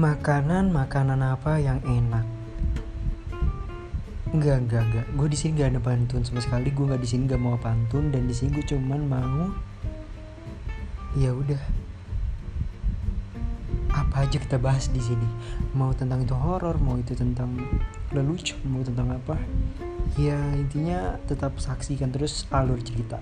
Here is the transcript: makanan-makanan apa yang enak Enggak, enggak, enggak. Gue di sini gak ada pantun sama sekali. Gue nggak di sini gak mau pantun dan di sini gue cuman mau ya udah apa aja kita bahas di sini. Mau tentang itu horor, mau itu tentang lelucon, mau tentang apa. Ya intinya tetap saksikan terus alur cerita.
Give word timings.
makanan-makanan 0.00 1.20
apa 1.20 1.60
yang 1.60 1.84
enak 1.84 2.24
Enggak, 4.30 4.62
enggak, 4.62 4.82
enggak. 4.86 5.06
Gue 5.18 5.26
di 5.26 5.34
sini 5.34 5.58
gak 5.58 5.74
ada 5.74 5.82
pantun 5.82 6.22
sama 6.22 6.38
sekali. 6.38 6.70
Gue 6.70 6.86
nggak 6.86 7.02
di 7.02 7.08
sini 7.10 7.26
gak 7.26 7.42
mau 7.42 7.58
pantun 7.58 8.14
dan 8.14 8.30
di 8.30 8.34
sini 8.34 8.54
gue 8.54 8.62
cuman 8.62 9.02
mau 9.10 9.50
ya 11.18 11.34
udah 11.34 11.58
apa 13.90 14.22
aja 14.22 14.38
kita 14.38 14.54
bahas 14.62 14.86
di 14.86 15.02
sini. 15.02 15.26
Mau 15.74 15.90
tentang 15.98 16.22
itu 16.22 16.30
horor, 16.30 16.78
mau 16.78 16.94
itu 16.94 17.18
tentang 17.18 17.58
lelucon, 18.14 18.54
mau 18.70 18.86
tentang 18.86 19.18
apa. 19.18 19.34
Ya 20.14 20.38
intinya 20.54 21.18
tetap 21.26 21.58
saksikan 21.58 22.14
terus 22.14 22.46
alur 22.54 22.78
cerita. 22.78 23.18